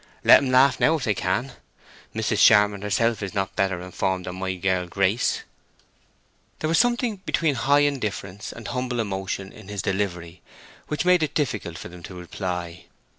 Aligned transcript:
Let 0.23 0.39
'em 0.39 0.49
laugh 0.49 0.79
now 0.79 0.95
if 0.95 1.03
they 1.03 1.13
can: 1.13 1.51
Mrs. 2.15 2.43
Charmond 2.43 2.81
herself 2.81 3.21
is 3.21 3.35
not 3.35 3.55
better 3.55 3.81
informed 3.81 4.25
than 4.25 4.37
my 4.37 4.55
girl 4.55 4.87
Grace." 4.87 5.43
There 6.57 6.67
was 6.67 6.79
something 6.79 7.17
between 7.17 7.53
high 7.53 7.81
indifference 7.81 8.51
and 8.51 8.67
humble 8.67 8.99
emotion 8.99 9.51
in 9.51 9.67
his 9.67 9.83
delivery, 9.83 10.41
which 10.87 11.05
made 11.05 11.21
it 11.21 11.35
difficult 11.35 11.77
for 11.77 11.89
them 11.89 12.01
to 12.01 12.15
reply. 12.15 12.85